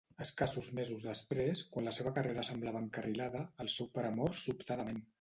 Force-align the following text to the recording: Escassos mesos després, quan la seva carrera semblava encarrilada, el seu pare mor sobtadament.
Escassos 0.23 0.69
mesos 0.79 1.05
després, 1.09 1.61
quan 1.75 1.87
la 1.91 1.95
seva 1.99 2.15
carrera 2.17 2.49
semblava 2.49 2.83
encarrilada, 2.87 3.47
el 3.67 3.73
seu 3.79 3.95
pare 3.99 4.15
mor 4.21 4.39
sobtadament. 4.45 5.09